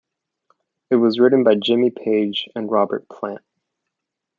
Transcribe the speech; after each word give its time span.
It 0.89 0.95
was 0.95 1.19
written 1.19 1.43
by 1.43 1.53
Jimmy 1.53 1.91
Page 1.91 2.49
and 2.55 2.71
Robert 2.71 3.07
Plant. 3.07 3.43